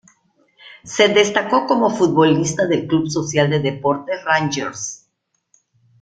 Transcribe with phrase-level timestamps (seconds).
[0.83, 5.07] Se destacó como futbolista del Club Social de Deportes Rangers.